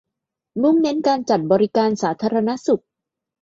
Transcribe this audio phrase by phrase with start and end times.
[0.61, 2.83] มุ่งเน้นการจัดบริการสาธารณสุข